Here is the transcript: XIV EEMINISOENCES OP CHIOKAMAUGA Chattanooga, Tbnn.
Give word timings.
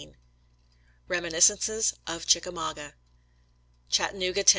XIV 0.01 0.07
EEMINISOENCES 1.15 1.93
OP 2.07 2.23
CHIOKAMAUGA 2.25 2.93
Chattanooga, 3.91 4.43
Tbnn. 4.43 4.49